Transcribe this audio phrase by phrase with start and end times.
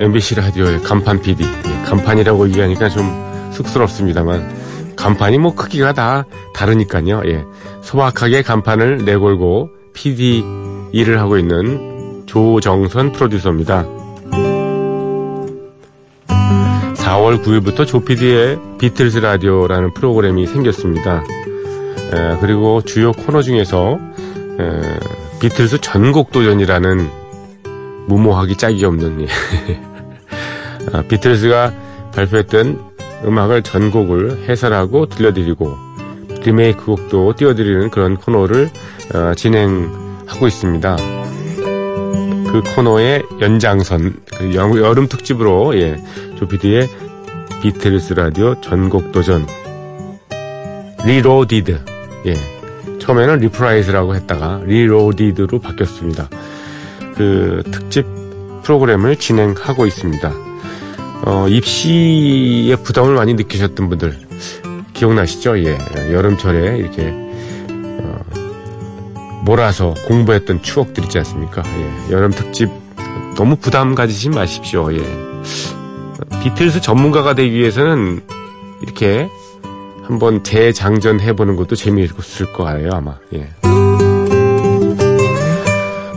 [0.00, 3.04] MBC 라디오의 간판 PD 예, 간판이라고 얘기하니까 좀
[3.52, 7.44] 쑥스럽습니다만 간판이 뭐 크기가 다 다르니까요 예.
[7.82, 10.44] 소박하게 간판을 내걸고 PD
[10.92, 13.86] 일을 하고 있는 조정선 프로듀서입니다
[16.28, 21.24] 4월 9일부터 조피디의 비틀스 라디오라는 프로그램이 생겼습니다
[22.12, 23.98] 에, 그리고 주요 코너 중에서
[24.60, 24.80] 에,
[25.40, 27.10] 비틀스 전곡 도전이라는
[28.06, 29.80] 무모하기 짝이 없는 예.
[30.92, 31.72] 아, 비틀스가
[32.14, 32.78] 발표했던
[33.24, 35.88] 음악을 전곡을 해설하고 들려드리고
[36.44, 38.70] 리메이크 곡도 띄워드리는 그런 코너를
[39.14, 40.96] 어, 진행하고 있습니다.
[42.50, 46.02] 그 코너의 연장선 그 여름 특집으로 예,
[46.38, 46.88] 조피디의
[47.60, 49.46] 비틀스 라디오 전곡 도전
[51.04, 51.80] Reloaded
[52.26, 52.34] 예.
[52.98, 56.28] 처음에는 Reprise라고 했다가 Reloaded로 바뀌었습니다.
[57.16, 58.06] 그 특집
[58.62, 60.47] 프로그램을 진행하고 있습니다.
[61.24, 64.18] 어, 입시에 부담을 많이 느끼셨던 분들
[64.94, 65.58] 기억나시죠?
[65.64, 65.78] 예.
[66.12, 67.12] 여름철에 이렇게
[68.00, 68.20] 어,
[69.44, 71.62] 몰아서 공부했던 추억들 있지 않습니까?
[71.66, 72.12] 예.
[72.12, 72.70] 여름 특집
[73.36, 74.92] 너무 부담 가지지 마십시오.
[74.92, 75.02] 예.
[76.42, 78.20] 비틀스 전문가가 되기 위해서는
[78.82, 79.28] 이렇게
[80.04, 83.16] 한번 재장전 해보는 것도 재미있을 거예요, 아마.
[83.34, 83.48] 예.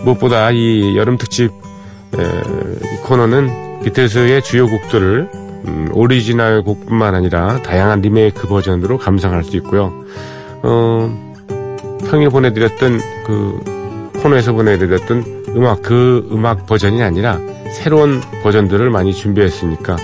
[0.03, 1.51] 무엇보다 이 여름 특집
[2.17, 5.29] 에, 코너는 비틀스의 주요 곡들을
[5.65, 9.93] 음, 오리지널 곡뿐만 아니라 다양한 리메이크 버전으로 감상할 수 있고요.
[10.63, 11.33] 어,
[12.09, 17.39] 평일 보내드렸던 그 코너에서 보내드렸던 음악 그 음악 버전이 아니라
[17.73, 19.97] 새로운 버전들을 많이 준비했으니까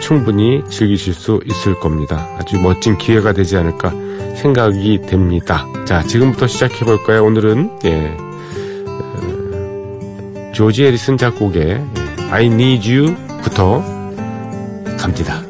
[0.00, 2.28] 충분히 즐기실 수 있을 겁니다.
[2.38, 3.92] 아주 멋진 기회가 되지 않을까
[4.36, 5.66] 생각이 됩니다.
[5.84, 7.24] 자, 지금부터 시작해 볼까요?
[7.24, 8.16] 오늘은 예,
[8.86, 11.62] 어, 조지 에리슨 작곡의
[11.96, 11.97] 예,
[12.31, 13.83] I Need You부터
[14.97, 15.43] 갑니다.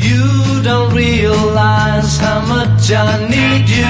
[0.00, 3.86] You don't realize how much I need you.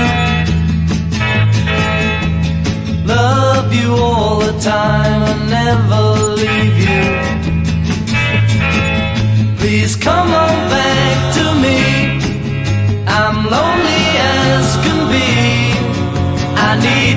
[3.07, 6.22] Love you all the time and never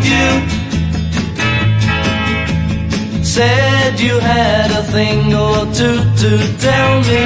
[0.04, 0.28] you.
[3.22, 7.24] Said you had a thing or two to tell me.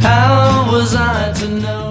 [0.00, 1.88] How was I to know?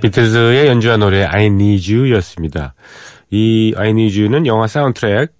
[0.00, 2.74] 비틀즈의 연주한 노래 I Need You였습니다.
[3.30, 5.32] 이 I Need You는 영화 사운드트랙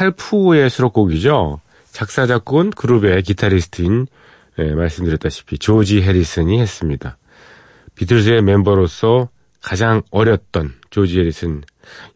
[0.00, 1.60] 헬프의 수록곡이죠.
[1.92, 4.06] 작사 작곡은 그룹의 기타리스트인
[4.58, 7.18] 예, 말씀드렸다시피 조지 해리슨이 했습니다.
[7.96, 9.28] 비틀즈의 멤버로서
[9.60, 11.62] 가장 어렸던 조지 해리슨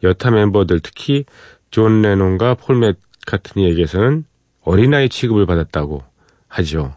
[0.03, 1.25] 여타 멤버들 특히
[1.71, 4.25] 존 레논과 폴 맥카트니에게서는
[4.61, 6.03] 어린아이 취급을 받았다고
[6.47, 6.95] 하죠.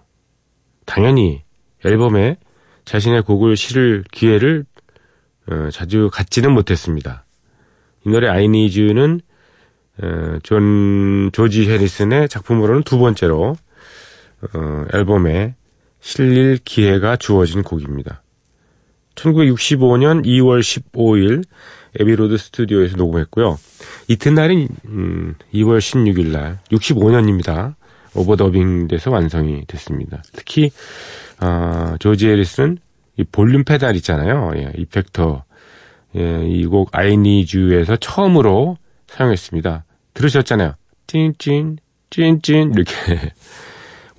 [0.84, 1.42] 당연히
[1.84, 2.36] 앨범에
[2.84, 4.64] 자신의 곡을 실을 기회를
[5.48, 7.24] 어, 자주 갖지는 못했습니다.
[8.04, 9.20] 이 노래 I Need You는
[10.02, 13.56] 어, 존 조지 해리슨의 작품으로는 두 번째로
[14.54, 15.54] 어, 앨범에
[16.00, 18.21] 실릴 기회가 주어진 곡입니다.
[19.14, 21.44] 1965년 2월 15일
[21.98, 23.58] 애비로드 스튜디오에서 녹음했고요.
[24.08, 27.74] 이튿날인 음, 2월 16일 날 65년입니다.
[28.14, 30.22] overdubbing돼서 완성이 됐습니다.
[30.32, 30.70] 특히
[31.40, 32.78] 어, 조지 해리슨은
[33.16, 34.52] 이 볼륨 페달 있잖아요.
[34.56, 35.44] 예, effector
[36.16, 38.78] 예, 이곡 I Need You에서 처음으로
[39.08, 39.84] 사용했습니다.
[40.14, 40.74] 들으셨잖아요.
[41.06, 41.78] 찐찐
[42.10, 43.32] 찐찐 이렇게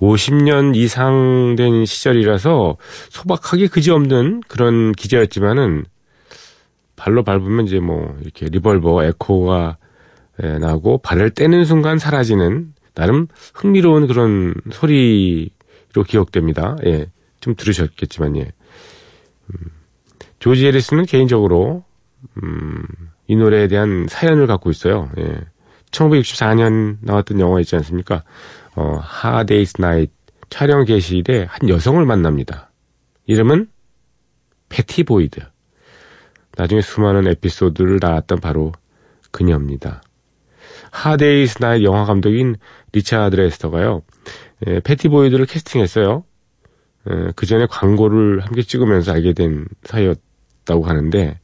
[0.04, 2.76] 50년 이상 된 시절이라서
[3.10, 5.84] 소박하게 그지없는 그런 기자였지만은
[6.96, 9.78] 발로 밟으면 이제 뭐 이렇게 리벌버 에코가
[10.42, 16.76] 예, 나고 발을 떼는 순간 사라지는 나름 흥미로운 그런 소리로 기억됩니다.
[16.84, 17.10] 예.
[17.40, 18.52] 좀 들으셨겠지만, 예.
[19.50, 19.70] 음,
[20.38, 21.84] 조지 해리스는 개인적으로,
[22.42, 22.82] 음,
[23.26, 25.10] 이 노래에 대한 사연을 갖고 있어요.
[25.18, 25.40] 예.
[25.94, 28.22] 1964년 나왔던 영화 있지 않습니까?
[28.74, 29.00] 어,
[29.46, 30.12] Day's Night
[30.50, 32.70] 촬영 개시일에 한 여성을 만납니다.
[33.26, 33.68] 이름은
[34.68, 35.40] 패티 보이드.
[36.56, 38.72] 나중에 수많은 에피소드를 낳았던 바로
[39.30, 40.02] 그녀입니다.
[40.90, 42.54] Hard Day's Night 영화 감독인
[42.92, 44.02] 리차드 레스터가요,
[44.66, 46.24] 에, 패티 보이드를 캐스팅했어요.
[47.36, 51.38] 그 전에 광고를 함께 찍으면서 알게 된 사이였다고 하는데,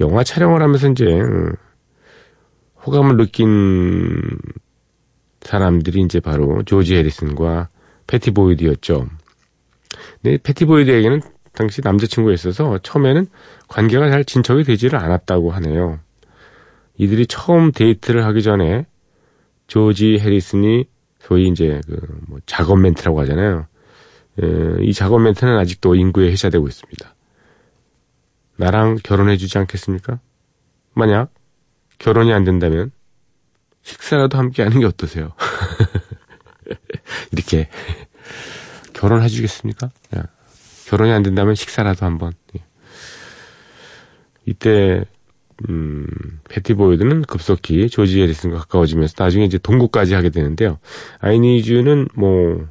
[0.00, 1.54] 영화 촬영을 하면서 이제, 음,
[2.86, 4.20] 호감을 느낀
[5.40, 7.68] 사람들이 이제 바로 조지 해리슨과
[8.06, 9.06] 패티 보이드였죠.
[10.22, 11.20] 근데 패티 보이드에게는
[11.52, 13.26] 당시 남자친구가 있어서 처음에는
[13.68, 15.98] 관계가 잘 진척이 되지를 않았다고 하네요.
[16.98, 18.86] 이들이 처음 데이트를 하기 전에
[19.66, 20.84] 조지 해리슨이
[21.18, 21.96] 소위 이제 그
[22.28, 23.66] 뭐 작업 멘트라고 하잖아요.
[24.42, 27.14] 에, 이 작업 멘트는 아직도 인구에 회자되고 있습니다.
[28.56, 30.20] 나랑 결혼해주지 않겠습니까?
[30.94, 31.30] 만약
[31.98, 32.90] 결혼이 안 된다면
[33.82, 35.32] 식사라도 함께 하는 게 어떠세요?
[37.32, 37.68] 이렇게
[38.92, 39.90] 결혼해 주겠습니까?
[40.16, 40.24] 야,
[40.88, 42.32] 결혼이 안 된다면 식사라도 한번.
[42.56, 42.64] 예.
[44.44, 45.04] 이때
[45.68, 46.06] 음,
[46.48, 50.78] 패티 보이드는 급속히 조지 해리슨과 가까워지면서 나중에 이제 동거까지 하게 되는데요.
[51.20, 52.66] I Need You는 뭐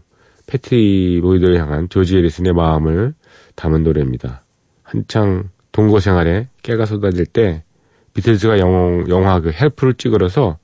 [0.47, 3.13] 패티 보이드를 향한 조지 해리슨의 마음을
[3.55, 4.43] 담은 노래입니다.
[4.83, 7.63] 한창 동거 생활에 깨가 쏟아질 때
[8.15, 10.57] 비틀즈가 영화, 영화 그 헬프를 찌그러서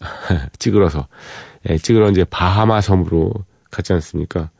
[0.58, 1.08] 찌그러서
[1.68, 3.32] 예, 찌그러 이제 바하마 섬으로
[3.70, 4.50] 갔지 않습니까?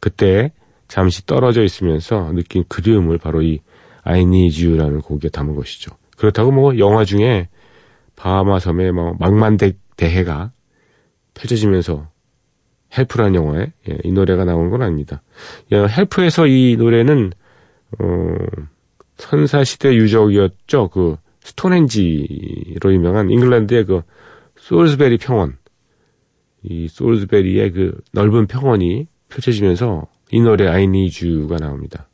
[0.00, 0.52] 그때
[0.88, 3.60] 잠시 떨어져 있으면서 느낀 그리움을 바로 이
[4.02, 5.92] I Need You라는 곡에 담은 것이죠.
[6.16, 7.48] 그렇다고 뭐 영화 중에
[8.16, 10.52] 바하마 섬의 뭐 망만 대 대해가
[11.34, 12.08] 펼쳐지면서
[12.96, 15.22] Help라는 영화에 예, 이 노래가 나온 건 아닙니다.
[15.70, 17.32] 예, Help에서 이 노래는
[17.98, 18.34] 어,
[19.16, 20.88] 선사 시대 유적이었죠.
[20.88, 21.16] 그
[21.50, 24.02] 스톤헨지로 유명한 잉글랜드의 그
[24.58, 25.56] 솔스베리 평원.
[26.62, 32.06] 이 솔스베리의 그 넓은 평원이 펼쳐지면서 이 노래 I Need You가 나옵니다.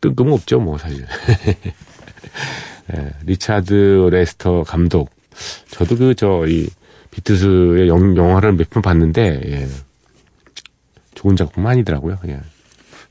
[0.00, 1.06] 뜬금없죠, 뭐 사실.
[2.94, 5.10] 예, 리차드 레스터 감독.
[5.70, 6.68] 저도 그 저 이
[7.10, 9.68] 비트스의 영, 영화를 몇 편 봤는데 예.
[11.14, 12.16] 좋은 작품 아니더라고요.
[12.20, 12.42] 그냥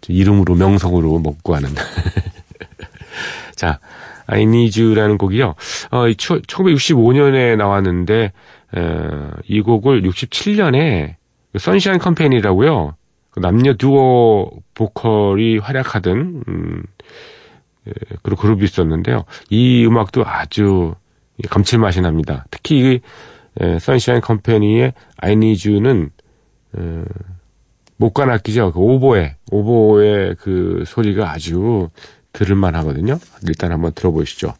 [0.07, 1.69] 이름으로 명성으로 먹고 하는.
[3.55, 3.79] 자,
[4.27, 5.55] I Need You라는 곡이요.
[5.91, 8.31] 어, 1965년에 나왔는데
[8.75, 11.15] 어, 이 곡을 67년에
[11.57, 12.95] 선샤인 컴퍼니라고요.
[13.31, 16.83] 그 남녀 듀오 보컬이 활약하던 음,
[17.87, 17.91] 예,
[18.23, 19.25] 그런 그룹이 있었는데요.
[19.49, 20.95] 이 음악도 아주
[21.49, 22.45] 감칠맛이 납니다.
[22.49, 22.99] 특히 이
[23.61, 26.09] 예, 선샤인 컴퍼니의 I Need You는
[26.77, 27.03] 어,
[27.97, 28.73] 목관 악기죠.
[28.73, 31.89] 그 오보에 오보의 그 소리가 아주
[32.35, 33.19] 들을만 하거든요.
[33.47, 34.53] 일단 한번 들어보시죠.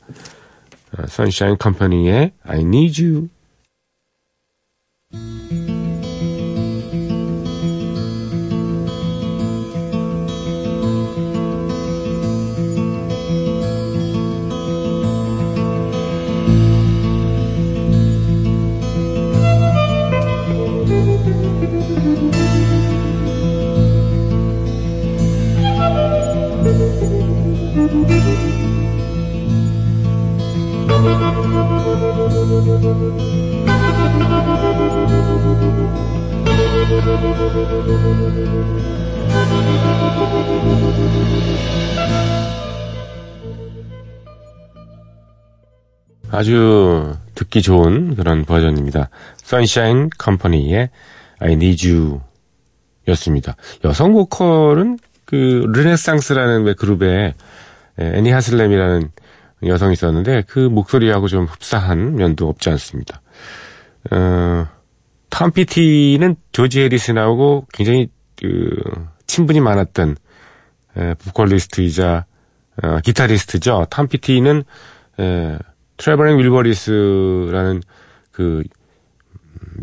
[1.08, 3.30] 선샤인 컴퍼니의 I Need You.
[46.32, 49.10] 아주 듣기 좋은 그런 버전입니다.
[49.38, 50.90] 선샤인 컴퍼니의
[51.40, 52.22] I Need You
[53.08, 53.56] 였습니다.
[53.86, 57.36] 여성 보컬은 그 르네상스라는 그룹에
[57.98, 59.10] 애니 하슬렘이라는
[59.66, 63.22] 여성이 있었는데 그 목소리하고 좀 흡사한 면도 없지 않습니다.
[64.12, 64.68] 어,
[65.38, 68.70] 톰 피티는 조지 해리슨하고 굉장히 그
[69.28, 70.16] 친분이 많았던
[70.96, 72.26] 에, 보컬리스트이자
[72.82, 73.88] 어, 기타리스트죠.
[73.90, 74.64] 톰 피티는
[75.20, 75.58] 에,
[75.98, 77.82] 트래블링 윌버리스라는
[78.32, 78.64] 그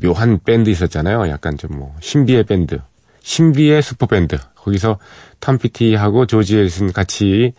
[0.00, 1.28] 묘한 밴드 있었잖아요.
[1.28, 2.78] 약간 좀 뭐 신비의 밴드,
[3.20, 4.38] 신비의 슈퍼 밴드.
[4.54, 4.98] 거기서
[5.40, 7.52] 톰 피티하고 조지 해리슨 같이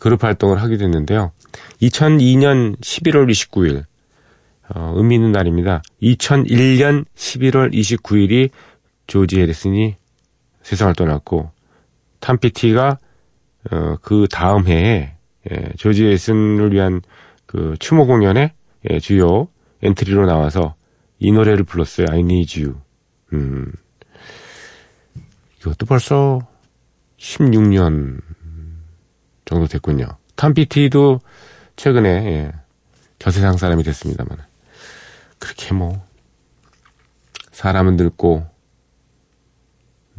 [0.00, 1.32] 그룹 활동을 하게 됐는데요.
[1.80, 3.84] 2002년 11월 29일
[4.74, 5.82] 어, 의미 있는 날입니다.
[6.02, 8.50] 2001년 11월 29일이
[9.06, 9.96] 조지 해리슨이
[10.62, 11.50] 세상을 떠났고
[12.20, 12.98] 탐 피티가
[13.70, 15.14] 어, 그 다음 해에
[15.50, 17.00] 예, 조지 해리슨을 위한
[17.46, 18.52] 그 추모 공연에
[18.90, 19.48] 예, 주요
[19.82, 20.74] 엔트리로 나와서
[21.18, 22.06] 이 노래를 불렀어요.
[22.10, 22.80] I Need You.
[23.32, 23.72] 음,
[25.60, 26.40] 이것도 벌써
[27.18, 28.20] 16년
[29.44, 30.06] 정도 됐군요.
[30.36, 31.20] 탐 피티도
[31.76, 32.52] 최근에 예,
[33.18, 34.47] 저세상 사람이 됐습니다만
[35.38, 36.04] 그렇게 뭐
[37.52, 38.46] 사람은 늙고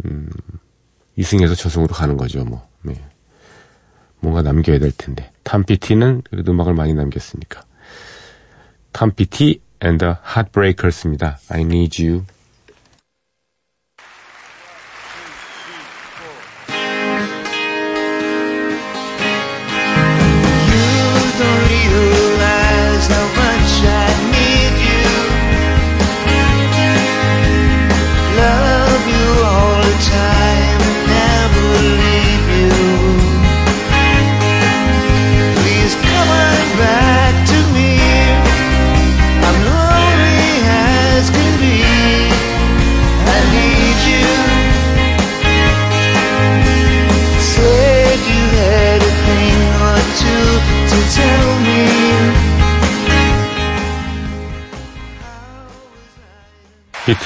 [0.06, 0.30] 음,
[1.16, 2.44] 이승에서 저승으로 가는 거죠.
[2.46, 3.02] 뭐 네.
[4.20, 5.32] 뭔가 남겨야 될 텐데.
[5.44, 7.64] 탐피티는 그래도 음악을 많이 남겼으니까.
[8.92, 11.40] 탐피티 and the Heartbreakers입니다.
[11.50, 12.26] I need you.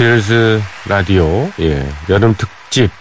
[0.04, 1.26] 비틀즈 라디오,
[1.62, 2.92] 예, 여름 특집.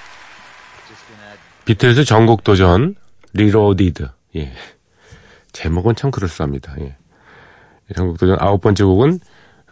[1.65, 2.95] 비틀즈 전국 도전,
[3.33, 4.53] Reloaded, 예.
[5.51, 6.97] 제목은 참 그럴싸합니다, 예.
[7.97, 9.19] 전국 도전 아홉 번째 곡은,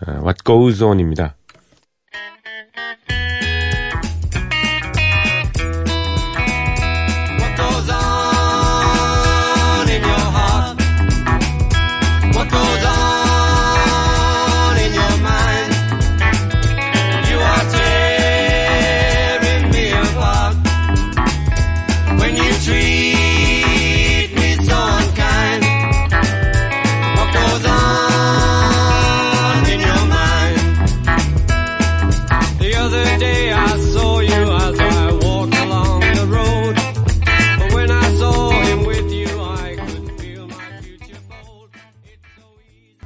[0.08, 1.36] 어, What Goes On입니다.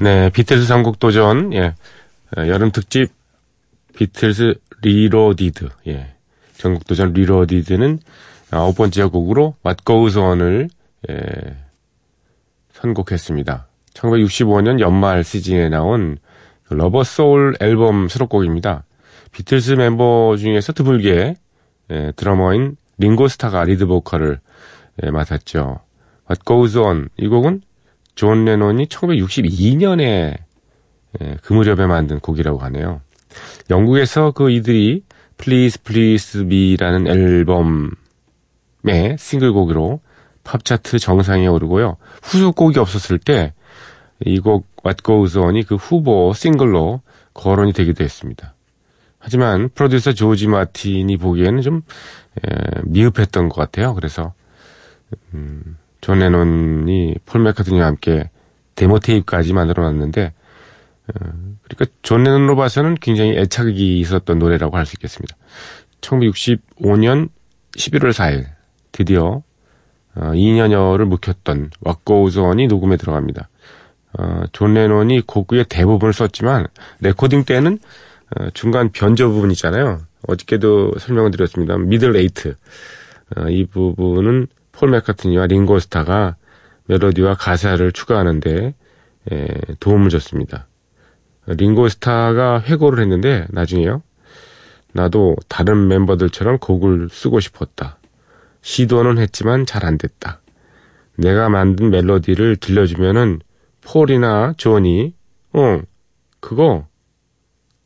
[0.04, 1.74] 네, 비틀즈 전국 도전, 예.
[2.36, 3.08] 어, 여름 특집,
[3.96, 6.12] 비틀즈 Reloaded, 예.
[6.58, 8.00] 전국 도전 Reloaded는
[8.50, 9.54] 아홉 번째 곡으로
[9.86, 10.68] Goes On을,
[11.08, 11.14] 예,
[12.74, 13.66] 선곡했습니다.
[13.94, 16.18] 1965년 연말 시즌에 나온
[16.64, 18.84] 그 Rubber Soul 앨범 수록곡입니다.
[19.32, 21.36] 비틀즈 멤버 중에서 드물게
[21.92, 24.38] 예, 드러머인 링고 스타가 리드 보컬을
[25.02, 25.80] 예, 맡았죠.
[26.28, 27.62] What Goes On 이 곡은
[28.14, 30.36] 존 레논이 1962년에
[31.20, 33.00] 예, 그 무렵에 만든 곡이라고 하네요.
[33.70, 35.04] 영국에서 그 이들이
[35.38, 37.90] Please Please Me라는 앨범의
[39.18, 40.00] 싱글곡으로
[40.42, 41.96] 팝 차트 정상에 오르고요.
[42.22, 43.52] 후속곡이 없었을 때
[44.24, 47.02] 이 곡 What Goes On이 그 후보 싱글로
[47.34, 48.54] 거론이 되기도 했습니다.
[49.18, 51.82] 하지만 프로듀서 조지 마틴이 보기에는 좀
[52.44, 53.94] 에, 미흡했던 것 같아요.
[53.94, 54.34] 그래서
[55.32, 58.28] 음, 존 레논이 폴 맥카트니와 함께
[58.74, 60.34] 데모 테이프까지 만들어놨는데
[61.06, 61.32] 어,
[61.62, 65.34] 그러니까 존 레논으로 봐서는 굉장히 애착이 있었던 노래라고 할 수 있겠습니다.
[66.02, 67.30] 1965년
[67.78, 68.44] 11월 4일
[68.92, 69.42] 드디어
[70.14, 73.48] 어, 2년여를 묵혔던 What Goes On이 녹음에 들어갑니다.
[74.18, 76.66] 어, 존 레논이 곡의 대부분을 썼지만
[77.00, 77.78] 레코딩 때는
[78.36, 80.02] 어, 중간 변조 부분 있잖아요.
[80.28, 81.78] 어저께도 설명을 드렸습니다.
[81.78, 82.56] middle eight
[83.38, 86.36] 어, 이 부분은 폴 맥카트니와 링고스타가
[86.86, 88.74] 멜로디와 가사를 추가하는데
[89.32, 89.48] 에,
[89.80, 90.66] 도움을 줬습니다.
[91.46, 94.02] 링고스타가 회고를 했는데 나중에요.
[94.92, 97.98] 나도 다른 멤버들처럼 곡을 쓰고 싶었다.
[98.62, 100.40] 시도는 했지만 잘 안 됐다.
[101.16, 103.40] 내가 만든 멜로디를 들려주면은
[103.82, 105.14] 폴이나 존이
[105.52, 105.80] 어
[106.40, 106.86] 그거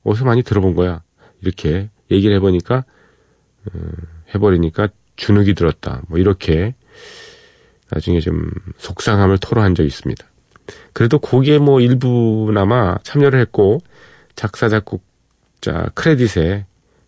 [0.05, 1.03] 어디서 많이 들어본 거야.
[1.41, 2.85] 이렇게 얘기를 해보니까
[3.75, 3.93] 음,
[4.35, 6.03] 해버리니까 주눅이 들었다.
[6.09, 6.75] 뭐 이렇게
[7.91, 10.25] 나중에 좀 속상함을 토로한 적이 있습니다.
[10.93, 13.81] 그래도 곡에 뭐 일부나마 참여를 했고
[14.37, 16.67] 작사 작곡자 credit에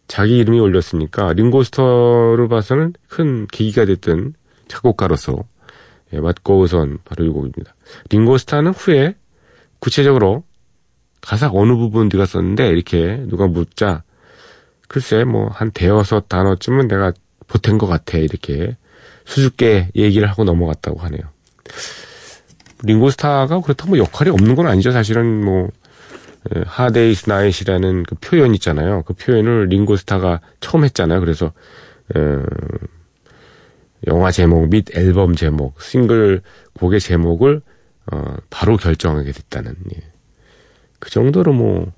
[0.09, 4.35] 자기 이름이 올렸으니까 링고스타로 봐서는 큰 계기가 됐던
[4.68, 5.44] 작곡가로서
[6.12, 7.75] 예, What Goes On 바로 이 곡입니다.
[8.11, 9.14] 링고스타는 후에
[9.78, 10.44] 구체적으로
[11.20, 14.02] 가사 어느 부분 네가 썼는데 이렇게 누가 묻자
[14.88, 17.12] 글쎄 뭐 한 대여섯 단어쯤은 내가
[17.47, 18.76] 보탠 것 같아 이렇게
[19.30, 21.22] 수줍게 얘기를 하고 넘어갔다고 하네요.
[22.82, 24.90] 링고스타가 그렇다고 뭐 역할이 없는 건 아니죠.
[24.90, 25.68] 사실은 뭐
[26.66, 29.02] Hard Day's Night이라는 그 표현 있잖아요.
[29.02, 31.20] 그 표현을 링고스타가 처음 했잖아요.
[31.20, 31.52] 그래서
[32.16, 32.42] 어,
[34.08, 36.42] 영화 제목 및 앨범 제목, 싱글
[36.75, 37.60] 곡의 제목을
[38.12, 40.02] 어, 바로 결정하게 됐다는 예.
[40.99, 41.92] 그 정도로 뭐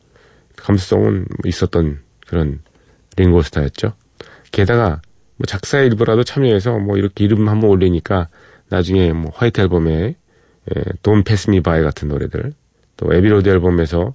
[0.56, 2.60] 감수성은 있었던 그런
[3.16, 3.94] 링고스타였죠.
[4.50, 5.00] 게다가
[5.42, 8.28] 뭐 작사의 일부라도 참여해서 뭐 이렇게 이름 한번 올리니까
[8.68, 10.14] 나중에 뭐 White 앨범에
[11.24, 12.52] Pass Me By 같은 노래들
[12.96, 14.14] 또 Abbey Road 앨범에서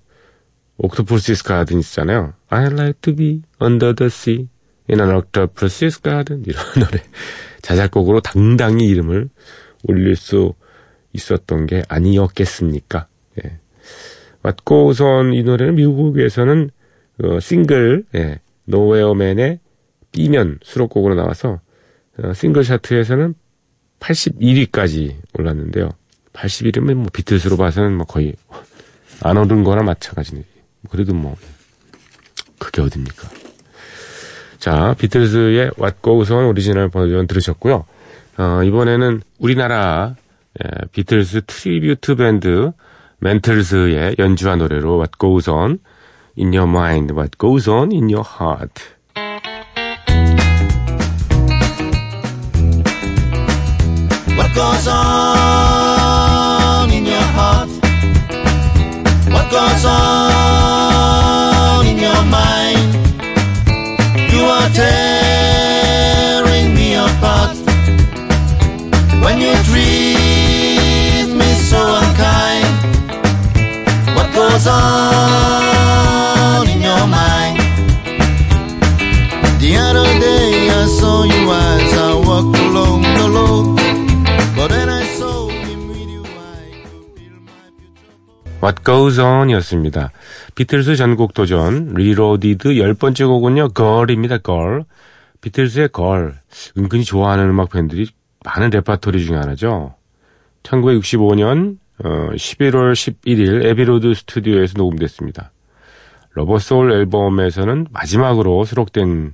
[0.77, 2.34] Octopus's Garden 있잖아요.
[2.48, 4.48] I'd like to be under the sea
[4.89, 7.03] in an octopus garden 이런 노래
[7.62, 9.27] 자작곡으로 당당히 이름을
[9.84, 10.53] 올릴 수
[11.12, 13.07] 있었던 게 아니었겠습니까?
[13.43, 13.60] 예.
[14.63, 16.69] Goes On 이 노래는 미국에서는
[17.24, 19.60] 어, 싱글 예, 노웨어맨의
[20.17, 21.59] B면 수록곡으로 나와서
[22.17, 23.36] 어, 싱글 차트에서는
[24.00, 25.89] 81위까지 올랐는데요.
[26.33, 28.33] 81위면 뭐 비틀스로 봐서는 뭐 거의
[29.21, 30.43] 안 오른 거나 마찬가지네.
[30.89, 31.36] 그래도 뭐
[32.59, 33.29] 그게 어딥니까?
[34.57, 37.86] 자, 비틀스의 What Goes On 오리지널 버전 들으셨고요.
[38.38, 40.15] 어, 이번에는 우리나라
[40.63, 42.71] 예, 비틀스 tribute 밴드
[43.19, 45.79] 멘틀스의 연주한 노래로 What Goes On
[46.38, 48.97] in Your Mind, What Goes On in Your Heart.
[54.58, 57.70] Goes on in your heart?
[59.34, 62.96] What goes on in your mind?
[64.34, 67.56] You are tearing me apart.
[69.24, 72.74] When you treat me so unkind,
[74.16, 77.58] what goes on in your mind?
[79.62, 81.52] The other day I saw you
[88.67, 90.12] What Goes On 이었습니다.
[90.55, 94.83] 비틀스 전곡 도전, Reloaded 열 번째 곡은요, Girl입니다, Girl.
[95.39, 96.33] 비틀스의 Girl.
[96.77, 98.07] 은근히 좋아하는 음악 팬들이
[98.43, 99.95] 많은 레파토리 중에 하나죠.
[100.63, 105.53] 1965년, 어, 11월 11일 Abbey Road 스튜디오에서 녹음됐습니다.
[106.34, 109.34] Rubber Soul 앨범에서는 마지막으로 수록된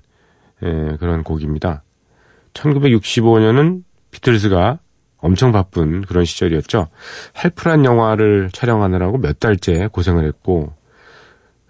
[0.61, 1.81] 에, 그런 곡입니다.
[2.53, 4.77] 1965년은 비틀스가
[5.23, 6.89] 엄청 바쁜 그런 시절이었죠.
[7.41, 10.73] 헬프란 영화를 촬영하느라고 몇 달째 고생을 했고,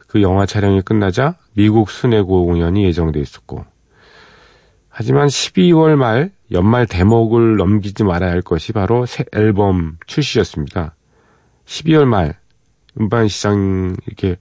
[0.07, 3.63] 그 영화 촬영이 끝나자 미국 순회 공연이 예정돼 있었고,
[4.89, 10.95] 하지만 12월 말 연말 대목을 넘기지 말아야 할 것이 바로 새 앨범 출시였습니다.
[11.65, 12.39] 12월 말
[12.99, 14.37] 음반 시장 이렇게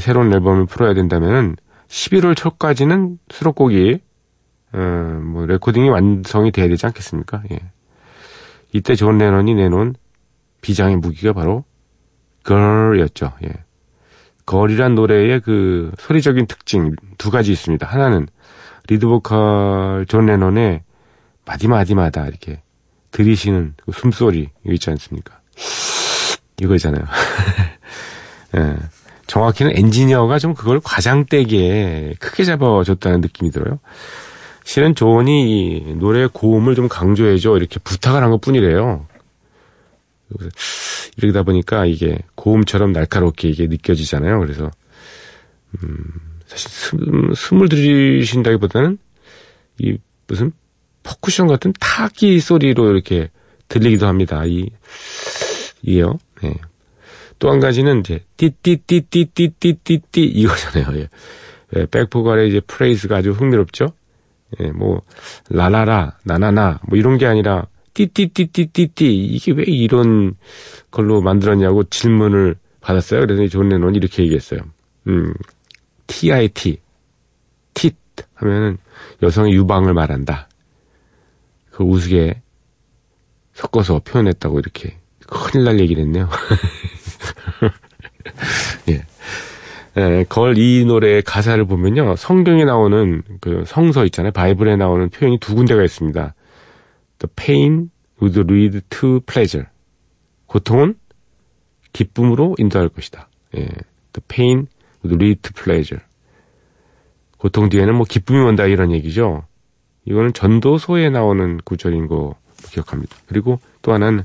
[0.00, 1.56] 새로운 앨범을 풀어야 된다면은
[1.88, 4.00] 11월 초까지는 수록곡이
[4.72, 4.78] 어,
[5.22, 7.42] 뭐 레코딩이 완성이 돼야 되지 않겠습니까?
[7.52, 7.60] 예.
[8.74, 9.94] 이때 존 레논이 내놓은
[10.60, 11.64] 비장의 무기가 바로
[12.44, 13.32] Girl이었죠.
[13.44, 13.50] 예.
[14.46, 17.86] Girl이란 노래의 그 소리적인 특징 두 가지 있습니다.
[17.86, 18.26] 하나는
[18.88, 20.82] 리드 보컬 존 레논의
[21.46, 22.62] 마디마디마다 이렇게
[23.12, 25.40] 들이쉬는 그 숨소리 이거 있지 않습니까?
[26.60, 27.04] 이거잖아요.
[28.58, 28.76] 예.
[29.28, 33.78] 정확히는 엔지니어가 좀 그걸 과장되게 크게 잡아줬다는 느낌이 들어요.
[34.64, 39.06] 실은 존이 이 노래의 고음을 좀 강조해줘 이렇게 부탁을 한 것 뿐이래요.
[41.16, 44.40] 이러다 보니까 이게 고음처럼 날카롭게 이게 느껴지잖아요.
[44.40, 44.70] 그래서
[45.82, 45.96] 음,
[46.46, 48.98] 사실 숨, 숨을 들이신다기보다는
[49.78, 50.52] 이 무슨
[51.02, 53.30] 퍼커션 같은 타악기 소리로 이렇게
[53.68, 54.44] 들리기도 합니다.
[54.46, 54.70] 이
[55.82, 56.18] 이요.
[56.42, 56.54] 네.
[57.38, 60.98] 또 한 가지는 이제 띠띠띠띠띠띠띠띠 이거잖아요.
[61.00, 61.08] 예.
[61.76, 63.88] 예, 백보컬의 이제 프레이즈가 아주 흥미롭죠.
[64.60, 65.02] 예, 뭐
[65.50, 70.34] 라라라 나나나 뭐 이런 게 아니라 띠띠띠띠띠띠 이게 왜 이런
[70.90, 73.20] 걸로 만들었냐고 질문을 받았어요.
[73.20, 74.60] 그래서 존 레논이 이렇게 얘기했어요.
[75.06, 75.32] 음,
[76.06, 76.80] TIT
[77.72, 77.96] tit
[78.34, 78.78] 하면은
[79.22, 80.48] 여성의 유방을 말한다.
[81.70, 82.42] 그 우스개
[83.54, 86.28] 섞어서 표현했다고 이렇게 큰일 날 얘기를 했네요.
[88.90, 89.06] 예.
[89.96, 92.16] 예, 걸 이 노래의 가사를 보면요.
[92.16, 94.32] 성경에 나오는 그 성서 있잖아요.
[94.32, 96.34] 바이블에 나오는 표현이 두 군데가 있습니다.
[97.18, 99.68] The pain would lead to pleasure.
[100.46, 100.96] 고통은
[101.92, 103.28] 기쁨으로 인도할 것이다.
[103.56, 103.60] 예.
[104.12, 104.66] The pain
[105.04, 106.04] would lead to pleasure.
[107.38, 109.44] 고통 뒤에는 뭐 기쁨이 온다 이런 얘기죠.
[110.06, 112.34] 이거는 전도서에 나오는 구절인 거
[112.70, 113.16] 기억합니다.
[113.26, 114.24] 그리고 또 하나는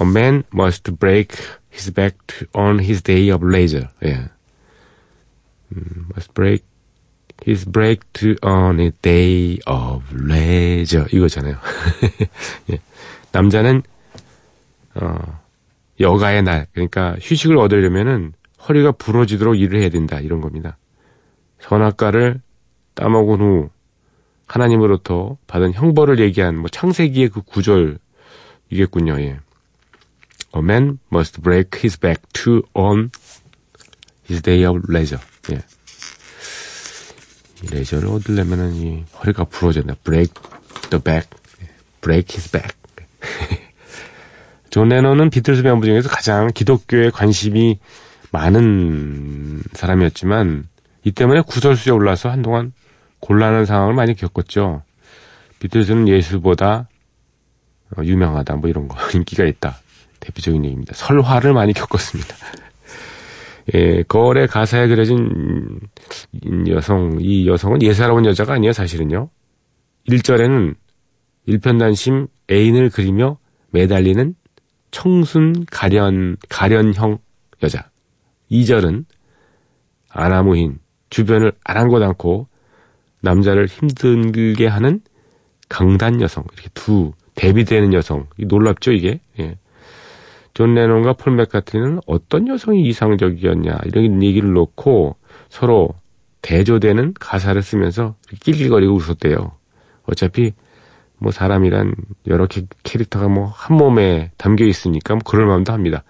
[0.00, 1.36] A man must break
[1.72, 2.18] his back
[2.54, 3.88] on his day of leisure.
[4.04, 4.28] 예.
[5.72, 6.64] 음, must break
[7.46, 11.06] his break to on a day of leisure.
[11.12, 11.56] 이거잖아요.
[12.72, 12.80] 예.
[13.32, 13.82] 남자는
[14.94, 15.40] 어,
[16.00, 18.32] 여가의 날, 그러니까 휴식을 얻으려면은
[18.68, 20.20] 허리가 부러지도록 일을 해야 된다.
[20.20, 20.76] 이런 겁니다.
[21.60, 22.40] 선악과를
[22.94, 23.70] 따먹은 후
[24.46, 29.20] 하나님으로부터 받은 형벌을 얘기한 뭐 창세기의 그 구절이겠군요.
[29.20, 29.40] 예.
[30.56, 33.10] A man must break his back to earn
[34.28, 35.22] his day of leisure.
[35.50, 35.62] 예.
[37.62, 39.94] 이 레저를 얻으려면은 이 허리가 부러졌나.
[40.04, 40.32] break
[40.90, 41.28] the back.
[41.62, 41.68] 예.
[42.00, 42.76] break his back.
[44.70, 47.78] 존 레논은 비틀스 멤버 중에서 가장 기독교에 관심이
[48.30, 50.68] 많은 사람이었지만
[51.04, 52.72] 이 때문에 구설수에 올라서 한동안
[53.20, 54.82] 곤란한 상황을 많이 겪었죠.
[55.60, 56.88] 비틀스는 예수보다
[57.96, 59.78] 어, 유명하다 뭐 이런 거 인기가 있다
[60.20, 60.94] 대표적인 얘기입니다.
[60.94, 62.36] 설화를 많이 겪었습니다.
[63.74, 65.80] 예, 거울의 가사에 그려진
[66.32, 69.28] 이 여성, 이 여성은 예사로운 여자가 아니에요, 사실은요.
[70.08, 70.74] 1절에는
[71.46, 73.38] 일편단심 애인을 그리며
[73.70, 74.34] 매달리는
[74.90, 77.18] 청순 가련, 가련형
[77.62, 77.90] 여자.
[78.50, 79.04] 2절은
[80.08, 80.78] 아나무인,
[81.10, 82.48] 주변을 아랑곳 않고
[83.20, 85.00] 남자를 힘들게 하는
[85.68, 86.44] 강단 여성.
[86.52, 88.26] 이렇게 두 대비되는 여성.
[88.38, 89.20] 이 놀랍죠, 이게?
[89.38, 89.58] 예.
[90.54, 95.16] 존 레논과 폴 맥카트니는 어떤 여성이 이상적이었냐 이런 얘기를 놓고
[95.48, 95.90] 서로
[96.42, 99.52] 대조되는 가사를 쓰면서 낄낄거리고 웃었대요.
[100.04, 100.52] 어차피
[101.18, 101.94] 뭐 사람이란
[102.28, 106.02] 여러 캐- 캐릭터가 뭐 한 몸에 담겨 있으니까 뭐 그럴 만도 합니다.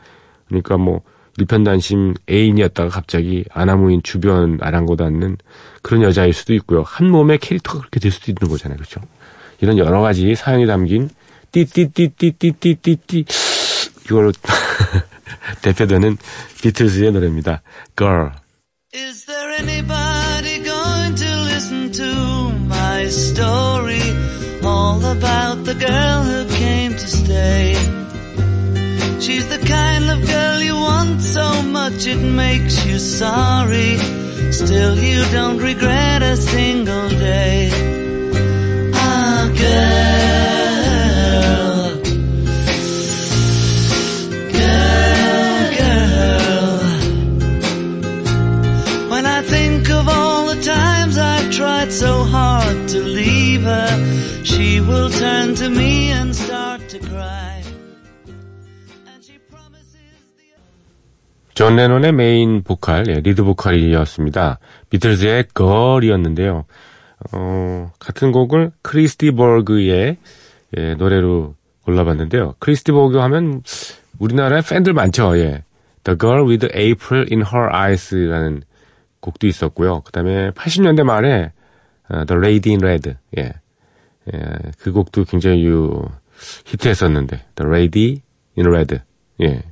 [0.47, 1.03] 그러니까 뭐
[1.39, 5.37] 일편단심 애인이었다가 갑자기 아나무인 주변 아랑곳 않는
[5.83, 6.83] 그런 여자일 수도 있고요.
[6.83, 8.77] 한 몸의 캐릭터가 그렇게 될 수도 있는 거잖아요.
[8.77, 9.01] 그렇죠?
[9.61, 11.09] 이런 여러 가지 사연이 담긴
[11.53, 13.25] 띠띠띠띠띠띠띠띠
[14.08, 14.32] 이걸로
[15.62, 16.18] 대표되는
[16.62, 17.62] 비틀즈의 노래입니다.
[17.98, 18.32] Girl.
[18.94, 24.02] Is there anybody going to listen to my story?
[24.64, 27.74] All about the girl who came to stay.
[29.20, 33.98] She's the kind of girl you want so much it makes you sorry.
[34.52, 37.72] Still you don't regret a single day.
[38.94, 39.64] Ah, girl.
[39.64, 40.17] Girl,
[61.69, 64.59] 존 레논의 메인 보컬, 예, 리드 보컬이었습니다.
[64.89, 66.65] 비틀즈의 Girl이었는데요.
[67.33, 70.17] 어, 같은 곡을 크리스티 버그의
[70.79, 72.55] 예, 노래로 골라봤는데요.
[72.59, 73.63] 크리스티 버그 하면
[74.19, 75.37] 우리나라에 팬들 많죠.
[75.37, 75.63] 예.
[76.05, 78.63] The Girl with April in Her Eyes라는
[79.21, 80.01] 곡도 있었고요.
[80.07, 81.53] 그 다음에 80년대 말에
[82.09, 83.53] 어, The Lady in Red, 예.
[84.33, 84.41] 예,
[84.79, 86.03] 그 곡도 굉장히 유,
[86.65, 88.23] 히트했었는데 The Lady
[88.57, 89.01] in Red,
[89.43, 89.63] 예.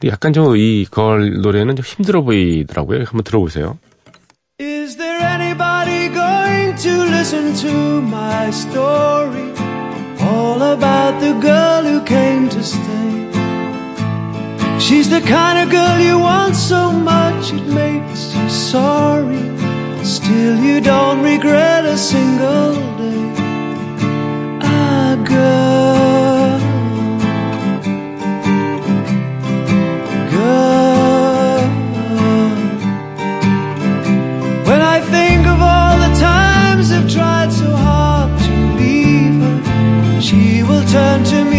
[0.00, 3.00] 근데 약간 좀 이 걸 노래는 좀 힘들어 보이더라고요.
[3.00, 3.78] 한번 들어보세요.
[4.60, 9.52] Is there anybody going to listen to my story?
[10.20, 13.28] All about the girl who came to stay.
[14.78, 19.42] She's the kind of girl you want so much it makes you sorry.
[20.04, 23.32] Still you don't regret a single day.
[24.62, 25.97] Ah, girl.
[40.88, 41.57] Turn to me.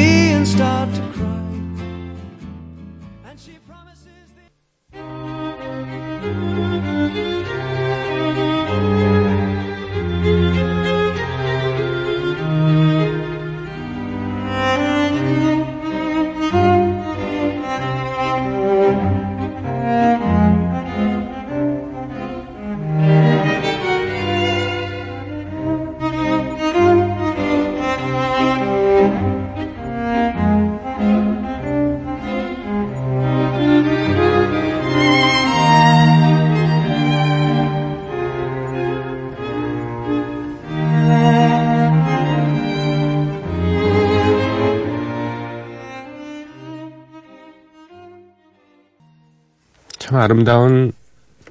[50.21, 50.91] 아름다운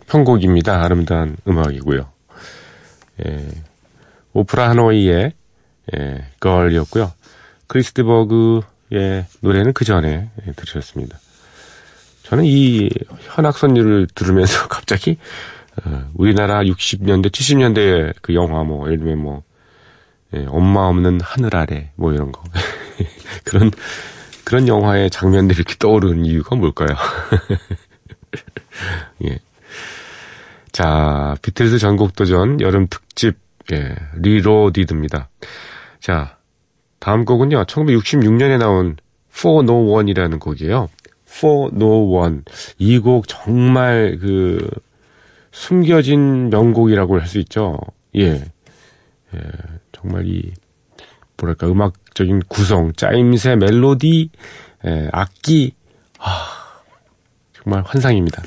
[0.07, 0.83] 편곡입니다.
[0.83, 2.09] 아름다운 음악이고요.
[3.26, 3.48] 예,
[4.33, 5.33] 오프라 하노이의
[5.96, 7.12] 예, 걸이었고요.
[7.66, 11.18] 크리스티 버그의 노래는 그 전에 예, 들으셨습니다.
[12.22, 15.18] 저는 이 현악선율을 들으면서 갑자기
[15.85, 19.42] 어, 우리나라 60년대, 70년대 그 영화 뭐 예를 들면 뭐
[20.35, 22.42] 예, 엄마 없는 하늘 아래 뭐 이런 거
[23.44, 23.70] 그런
[24.44, 26.88] 그런 영화의 장면들이 이렇게 떠오르는 이유가 뭘까요?
[29.25, 29.38] 예.
[30.73, 33.37] 자, 비틀즈 전국 도전 여름 특집
[33.73, 35.29] 예, 리로디드입니다.
[36.01, 36.37] 자,
[37.01, 37.64] 다음 곡은요.
[37.64, 38.97] 1966년에 나온
[39.33, 40.88] For No One이라는 곡이에요.
[41.29, 42.43] For No One.
[42.79, 44.69] 이 곡 정말 그
[45.53, 47.79] 숨겨진 명곡이라고 할 수 있죠.
[48.17, 48.45] 예.
[49.35, 49.41] 예,
[49.93, 50.53] 정말 이
[51.37, 54.31] 뭐랄까 음악적인 구성, 짜임새, 멜로디,
[54.87, 55.75] 예, 악기
[56.19, 56.58] 아,
[57.67, 58.43] 정말 환상입니다.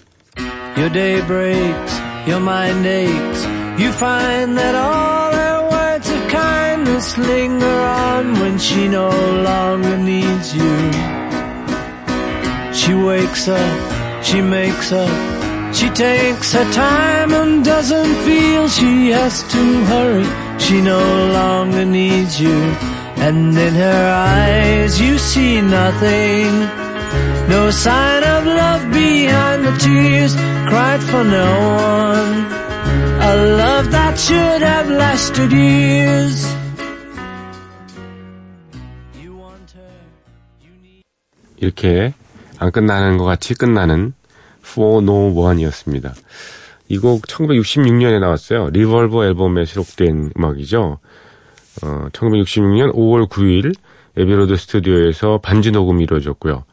[0.77, 3.47] Your day breaks, your mind aches.
[3.79, 9.99] You find that all their words of kindness kindness linger on when she no longer
[9.99, 10.93] needs you.
[12.73, 19.43] She wakes up, she makes up, she takes her time and doesn't feel she has
[19.53, 20.27] to hurry.
[20.59, 21.03] She no
[21.33, 22.59] longer needs you.
[23.19, 26.80] And in her eyes you see nothing.
[27.52, 30.34] No sign of love behind the tears
[30.70, 32.38] cried for no one.
[33.20, 36.48] A love that should have lasted years.
[41.58, 42.14] 이렇게
[42.58, 44.14] 안 끝나는 것 같이 끝나는
[44.64, 46.14] For No One이었습니다.
[46.90, 48.70] 이 곡 1966년에 나왔어요.
[48.72, 51.00] Revolver 앨범에 수록된 음악이죠.
[51.84, 53.74] 어, 1966년 5월 9일
[54.18, 56.66] Abbey Road 스튜디오에서 반주 녹음이 이루어졌고요.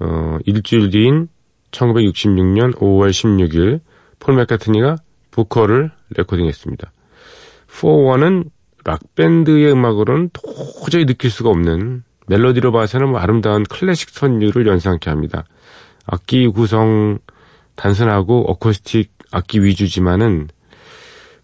[0.00, 1.28] 어, 일주일 뒤인
[1.70, 3.80] 1966년 5월 16일
[4.18, 4.96] 폴 맥카트니가
[5.30, 6.90] 보컬을 레코딩했습니다.
[7.68, 8.50] 4-1은
[8.84, 15.44] 락밴드의 음악으로는 도저히 느낄 수가 없는 멜로디로 봐서는 뭐 아름다운 클래식 선율을 연상케 합니다.
[16.06, 17.18] 악기 구성
[17.76, 20.48] 단순하고 어쿠스틱 악기 위주지만은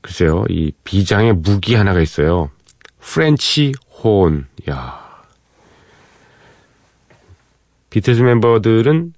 [0.00, 2.50] 글쎄요, 이 비장의 무기 하나가 있어요.
[3.00, 3.72] French
[4.02, 4.46] horn.
[4.68, 5.03] 야.
[7.94, 9.14] 비틀즈 멤버들은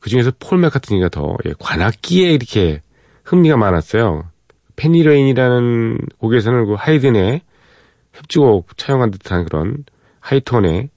[0.00, 2.80] 그 중에서 폴 맥카트니가 더 예, 관악기에 이렇게
[3.22, 4.30] 흥미가 많았어요.
[4.76, 7.42] Penny Lane이라는 곡에서는 그 하이든의
[8.14, 9.84] 협주곡 차용한 듯한 그런
[10.20, 10.88] 하이톤의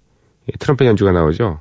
[0.48, 1.60] 예, 트럼펫 연주가 나오죠.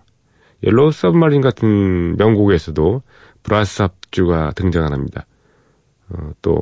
[0.63, 3.03] Yellow Submarine 같은 명곡에서도
[3.43, 5.27] 브라스 합주가 등장을 합니다.
[6.11, 6.61] 어, 또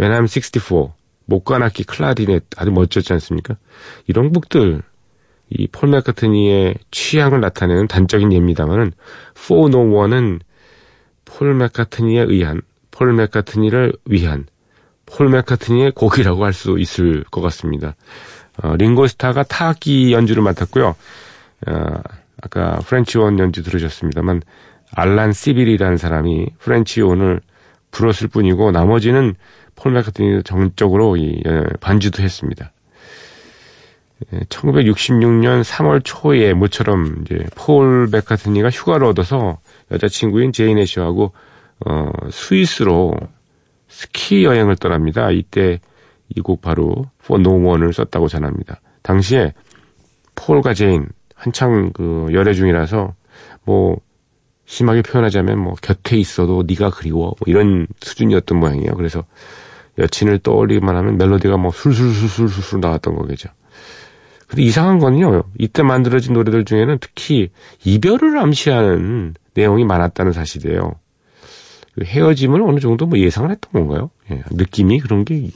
[0.00, 0.92] When I'm 64
[1.26, 3.56] 목관악기 클라리넷 아주 멋졌지 않습니까?
[4.08, 4.82] 이런 곡들
[5.50, 8.92] 이 폴 맥카트니의 취향을 나타내는 단적인 예입니다만은
[9.36, 10.40] For No One은
[11.24, 14.46] 폴 맥카트니에 의한 폴 맥카트니를 위한
[15.06, 17.94] 폴 맥카트니의 곡이라고 할 수 있을 것 같습니다.
[18.62, 20.96] 어, 링고스타가 타악기 연주를 맡았고요.
[21.68, 21.72] 어,
[22.42, 24.42] 아까 French horn 연주 들으셨습니다만
[24.92, 27.40] 알란 시빌이라는 사람이 French horn을
[27.90, 29.34] 불었을 뿐이고 나머지는
[29.74, 32.72] 폴 맥카트니 전적으로 이 예, 반주도 했습니다.
[34.48, 39.58] 1966년 3월 초에 모처럼 이제 폴 맥카트니가 휴가를 얻어서
[39.90, 41.32] 여자친구인 제인 애쉬하고
[41.84, 43.14] 어, 스위스로
[43.88, 45.30] 스키 여행을 떠납니다.
[45.30, 45.80] 이때
[46.34, 48.80] 이 곡 바로 For No One을 썼다고 전합니다.
[49.02, 49.52] 당시에
[50.34, 53.14] 폴과 제인 한창 그 열애 중이라서
[53.64, 53.98] 뭐
[54.64, 58.94] 심하게 표현하자면 뭐 곁에 있어도 네가 그리워 뭐 이런 수준이었던 모양이에요.
[58.96, 59.24] 그래서
[59.98, 63.50] 여친을 떠올리기만 하면 멜로디가 뭐 술술술술술 나왔던 거겠죠.
[64.46, 65.44] 근데 이상한 건요.
[65.58, 67.50] 이때 만들어진 노래들 중에는 특히
[67.84, 70.94] 이별을 암시하는 내용이 많았다는 사실이에요.
[71.94, 74.10] 그 헤어짐을 어느 정도 뭐 예상을 했던 건가요?
[74.30, 75.48] 예, 느낌이 그런 게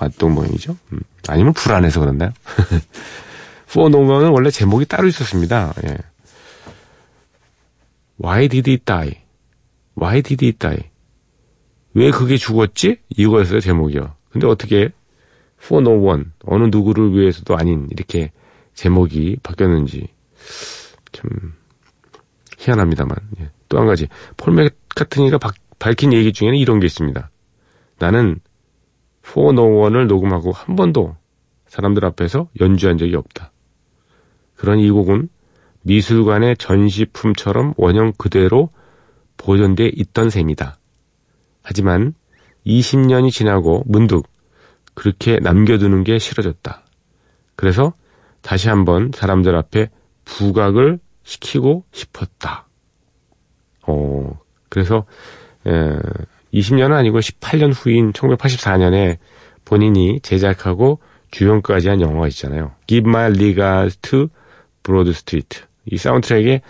[0.00, 0.76] 왔던 모양이죠.
[0.92, 2.32] 음, 아니면 불안해서 그런가요?
[3.72, 5.72] 포노건은 원래 제목이 따로 있었습니다.
[5.86, 5.96] 예.
[8.22, 9.20] Why did he die?
[9.96, 10.90] Why did he die?
[11.94, 12.98] 왜 그게 죽었지?
[13.16, 14.14] 이거였어요, 제목이요.
[14.30, 14.90] 근데 어떻게
[15.64, 18.32] For no one, 어느 누구를 위해서도 아닌 이렇게
[18.74, 20.08] 제목이 바뀌었는지
[21.10, 21.54] 참
[22.58, 23.16] 희한합니다만.
[23.40, 23.50] 예.
[23.70, 25.38] 또한 가지 폴 맥카트니가
[25.78, 27.30] 밝힌 얘기 중에는 이런 게 있습니다.
[27.98, 28.40] 나는
[29.24, 31.16] For no one을 녹음하고 한 번도
[31.66, 33.50] 사람들 앞에서 연주한 적이 없다.
[34.56, 35.30] 그런 이 곡은
[35.82, 38.68] 미술관의 전시품처럼 원형 그대로
[39.38, 40.78] 보존돼 있던 셈이다.
[41.62, 42.14] 하지만
[42.66, 44.26] 20년이 지나고 문득
[44.94, 46.82] 그렇게 남겨두는 게 싫어졌다.
[47.56, 47.94] 그래서
[48.42, 49.90] 다시 한번 사람들 앞에
[50.24, 52.66] 부각을 시키고 싶었다.
[53.86, 55.04] 어, 그래서,
[55.66, 55.98] 에,
[56.52, 59.18] 20년은 아니고 18년 후인 1984년에
[59.64, 62.72] 본인이 제작하고 주연까지 한 영화가 있잖아요.
[62.86, 64.28] Give My Regards to
[64.82, 65.62] Broad Street.
[65.86, 66.62] 이 사운드트랙에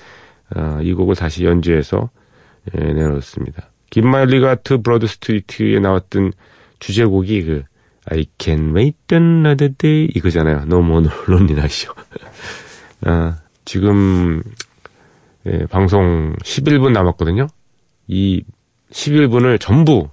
[0.57, 2.11] 어, 이 곡을 다시 연주해서
[2.75, 3.71] 예, 내놓았습니다.
[3.91, 6.33] Give My Regards to Broad Street에 나왔던
[6.79, 7.63] 주제곡이 그
[8.11, 10.63] I can wait another day 이거잖아요.
[10.65, 11.95] No more lonely night이요.
[13.03, 14.43] 아, 지금
[15.47, 17.49] 예, 방송 11분 남았거든요.
[18.09, 18.45] 이
[18.91, 20.11] 11분을 전부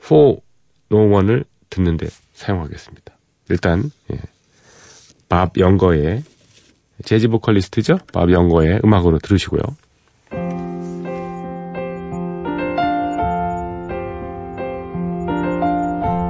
[0.00, 0.14] 4
[0.92, 3.16] No one을 듣는데 사용하겠습니다.
[3.48, 4.20] 일단 예,
[5.28, 6.22] 밥 영거의
[7.04, 7.98] 재즈 보컬리스트죠.
[8.12, 9.62] 밥 영거의 음악으로 들으시고요.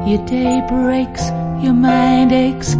[0.06, 1.24] Your day breaks,
[1.64, 2.74] your mind aches.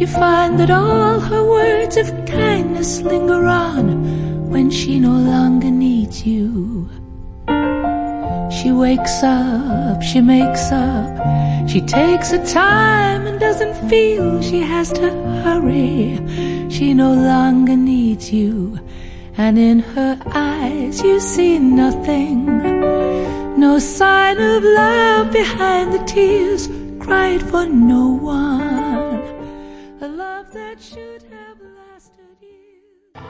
[0.00, 6.24] You find that all her words of kindness linger on when she no longer needs
[6.26, 6.88] you.
[8.50, 14.90] She wakes up, she makes up, she takes her time and doesn't feel she has
[14.92, 15.10] to
[15.44, 16.16] hurry.
[16.70, 18.78] She no longer needs you,
[19.36, 22.79] and in her eyes you see nothing.
[23.60, 26.66] No sign of love behind the tears
[26.98, 29.20] cried for no one.
[30.00, 33.20] A love that should have lasted years.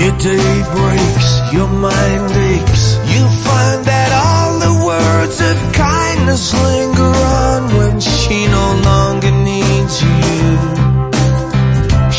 [0.00, 2.84] Your day breaks, your mind aches.
[3.14, 3.84] You find
[5.50, 10.46] of kindness linger on when she no longer needs you.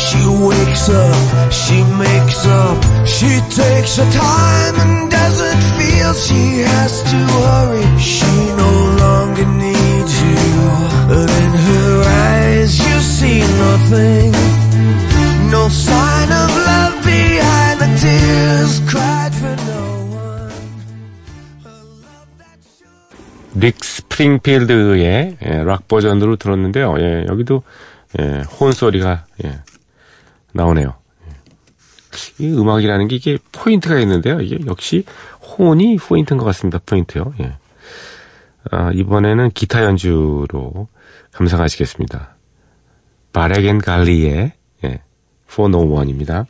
[0.04, 7.02] She wakes up, she makes up, she takes her time and doesn't feel she has
[7.10, 7.86] to hurry.
[7.98, 8.35] She
[24.16, 26.94] 스프링필드의 예, 락 버전으로 들었는데요.
[26.98, 27.62] 예, 여기도
[28.18, 29.60] 예, horn 소리가 예,
[30.52, 30.94] 나오네요.
[31.28, 32.44] 예.
[32.44, 34.40] 이 음악이라는 게 이게 포인트가 있는데요.
[34.40, 35.04] 이게 역시
[35.42, 36.80] horn이 포인트인 것 같습니다.
[36.84, 37.34] 포인트요.
[37.40, 37.56] 예.
[38.70, 40.88] 아, 이번에는 기타 연주로
[41.32, 42.36] 감상하시겠습니다.
[43.32, 44.52] 바레겐 갈리의
[44.84, 45.00] 예,
[45.48, 46.46] For No One입니다.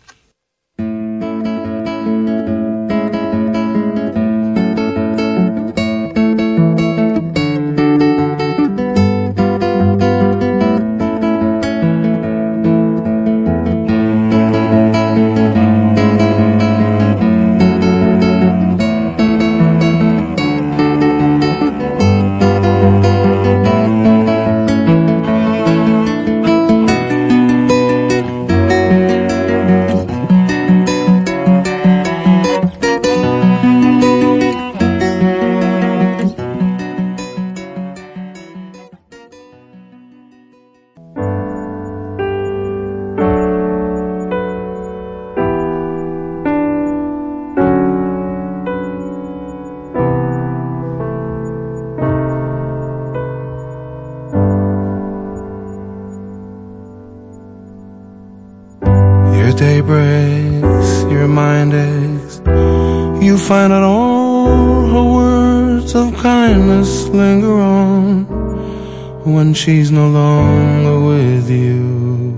[69.56, 72.36] She's no longer with you.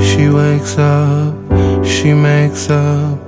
[0.00, 1.34] She wakes up,
[1.84, 3.18] she makes up,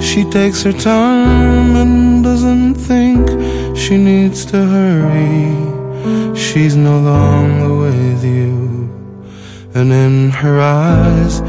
[0.00, 3.28] she takes her time and doesn't think
[3.76, 6.34] she needs to hurry.
[6.36, 8.90] She's no longer with you.
[9.74, 11.40] And in her eyes,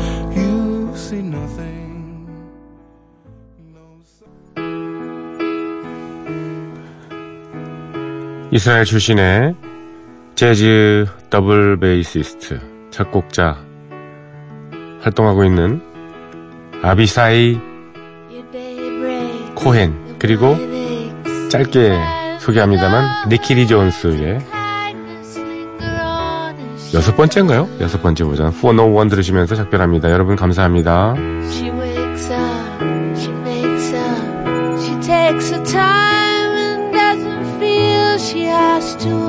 [8.56, 9.54] 이스라엘 출신의
[10.36, 13.58] 재즈 더블 베이시스트, 작곡자
[15.02, 15.82] 활동하고 있는
[16.82, 17.60] 아비사이
[19.56, 20.56] 코헨 그리고
[21.50, 22.00] 짧게
[22.40, 24.40] 소개합니다만 니키리 존스의
[26.94, 27.68] 여섯 번째인가요?
[27.82, 30.10] 여섯 번째 버전 For No One 들으시면서 작별합니다.
[30.12, 31.14] 여러분 감사합니다.
[31.50, 32.86] She wakes up,
[33.18, 36.05] she makes up, she takes her time
[38.86, 39.25] she has to